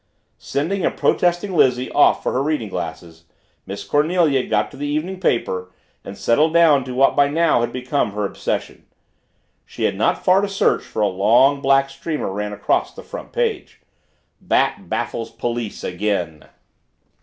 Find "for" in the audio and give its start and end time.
2.23-2.31, 10.83-11.03